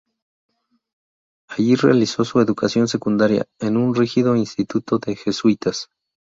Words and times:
Allí 1.47 1.75
realizó 1.75 2.25
su 2.25 2.39
educación 2.39 2.87
secundaria 2.87 3.45
en 3.59 3.77
un 3.77 3.93
rígido 3.93 4.35
instituto 4.35 4.97
de 4.97 5.15
jesuítas. 5.15 5.89